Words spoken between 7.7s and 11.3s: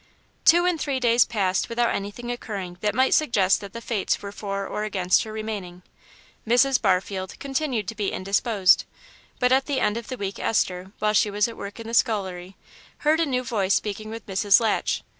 to be indisposed, but at the end of the week Esther, while she